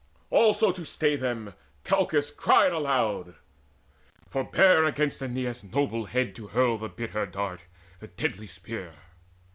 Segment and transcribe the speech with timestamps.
[0.31, 1.53] Also, to stay them,
[1.83, 3.35] Calchas cried aloud:
[4.27, 7.61] "Forbear against Aeneas' noble head To hurl the bitter dart,
[7.99, 8.93] the deadly spear!